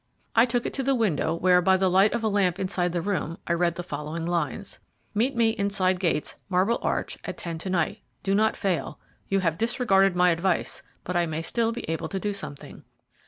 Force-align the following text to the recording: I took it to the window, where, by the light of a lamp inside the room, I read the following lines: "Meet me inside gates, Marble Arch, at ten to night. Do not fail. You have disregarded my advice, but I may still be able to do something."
I 0.35 0.47
took 0.47 0.65
it 0.65 0.73
to 0.73 0.81
the 0.81 0.95
window, 0.95 1.35
where, 1.35 1.61
by 1.61 1.77
the 1.77 1.87
light 1.87 2.13
of 2.15 2.23
a 2.23 2.27
lamp 2.27 2.57
inside 2.57 2.91
the 2.91 3.03
room, 3.03 3.37
I 3.45 3.53
read 3.53 3.75
the 3.75 3.83
following 3.83 4.25
lines: 4.25 4.79
"Meet 5.13 5.35
me 5.35 5.49
inside 5.51 5.99
gates, 5.99 6.37
Marble 6.49 6.79
Arch, 6.81 7.19
at 7.23 7.37
ten 7.37 7.59
to 7.59 7.69
night. 7.69 8.01
Do 8.23 8.33
not 8.33 8.57
fail. 8.57 8.97
You 9.27 9.41
have 9.41 9.59
disregarded 9.59 10.15
my 10.15 10.31
advice, 10.31 10.81
but 11.03 11.15
I 11.15 11.27
may 11.27 11.43
still 11.43 11.71
be 11.71 11.87
able 11.87 12.09
to 12.09 12.19
do 12.19 12.33
something." 12.33 12.83